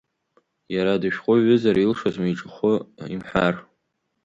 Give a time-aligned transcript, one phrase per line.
[0.73, 2.73] Иара, дышәҟәыҩҩызар илшозма иҿахәы
[3.13, 3.55] имҳәар?